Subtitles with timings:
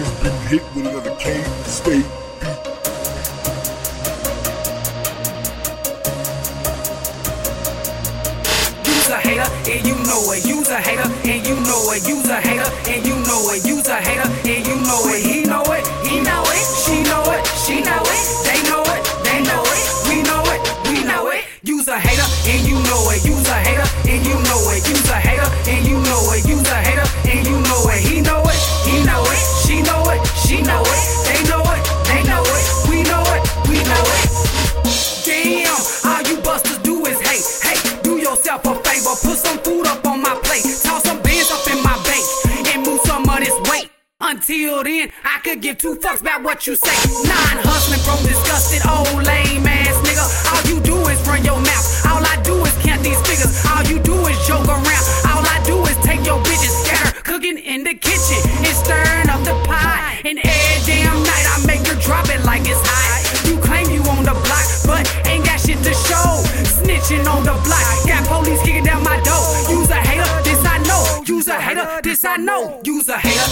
[0.00, 2.06] just been hit with another Kane State
[9.70, 10.46] and you know it.
[10.46, 12.08] You's a hater, and you know it.
[12.08, 13.66] You's a hater, and you know it.
[13.66, 15.20] You's a hater, and you know it.
[15.22, 16.64] He know it, he know it.
[16.80, 18.24] She know it, she know it.
[18.46, 19.84] They know it, they know it.
[20.08, 21.44] We know it, we know it.
[21.62, 23.24] You's a hater, and you know it.
[23.24, 24.88] You's a hater, and you know it.
[24.88, 25.29] You's a hater,
[44.40, 46.96] Until then, I could give two fucks about what you say.
[47.28, 50.24] Nine hustling from disgusted old lame ass nigga.
[50.48, 51.86] All you do is run your mouth.
[52.08, 53.52] All I do is count these figures.
[53.68, 55.04] All you do is joke around.
[55.28, 59.44] All I do is take your bitches, scatter, cooking in the kitchen and stirring up
[59.44, 60.24] the pie.
[60.24, 63.44] And every damn night I make her drop it like it's hot.
[63.44, 66.40] You claim you on the block, but ain't got shit to show.
[66.80, 69.44] Snitching on the block, got police kicking down my door.
[69.68, 71.04] You's a hater, this I know.
[71.28, 72.80] You's a hater, this I know.
[72.84, 73.46] You's a hater,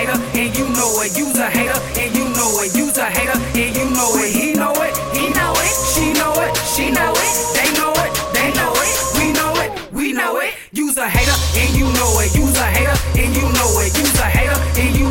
[0.00, 1.16] hater, and you know it.
[1.16, 2.74] You's a hater, and you know it.
[2.74, 4.32] You's a hater, and you know it.
[4.32, 5.74] He know it, he know it.
[5.92, 7.34] She know it, she know it.
[7.56, 8.96] They know it, they know it.
[9.18, 10.54] We know it, we know it.
[10.72, 12.34] You's a hater, and you know it.
[12.34, 13.92] You's a hater, and you know it.
[13.98, 15.09] You's a hater, and you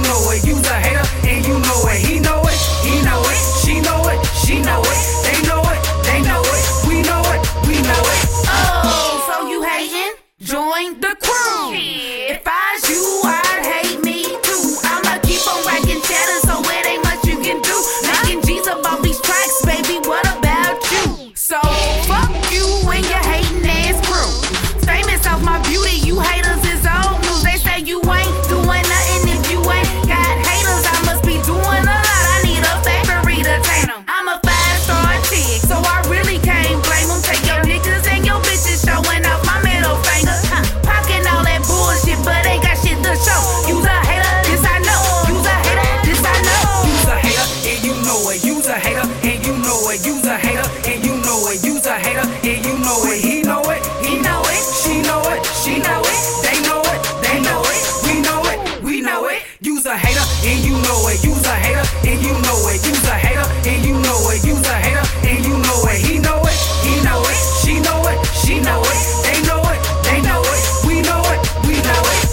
[52.89, 53.22] know it.
[53.22, 54.64] He know it, he know it.
[54.82, 56.22] She know it, she know it.
[56.42, 57.82] They know it, they know it.
[58.05, 59.44] We know it, we know it.
[59.61, 61.22] You's a hater, and you know it.
[61.23, 62.82] You's a hater, and you know it.
[62.82, 64.42] You's a hater, and you know it.
[64.44, 66.02] You's a hater, and you know it.
[66.02, 67.38] He know it, he know it.
[67.61, 69.00] She know it, she know it.
[69.21, 69.80] They know it,
[70.10, 70.64] they know it.
[70.88, 71.39] We know it,
[71.70, 72.26] we know it.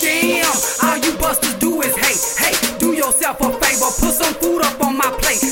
[0.00, 0.48] Damn,
[0.80, 2.80] all you busters do is hate, hate.
[2.80, 5.44] Do yourself a favor, put some food up on my plate,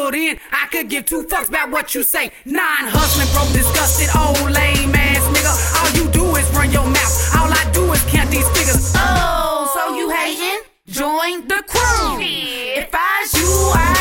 [0.00, 2.32] Till I could give two fucks about what you say.
[2.46, 5.52] Non hustling, broke, disgusted, old lame ass nigga.
[5.76, 7.36] All you do is run your mouth.
[7.36, 8.94] All I do is count these figures.
[8.96, 10.62] Oh, so you hating?
[10.88, 12.18] Join the crew.
[12.18, 13.99] If I you, I.